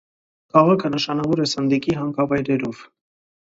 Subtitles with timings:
[0.57, 2.85] Քաղաքը նշանավոր է սնդիկի հանքավայրերով։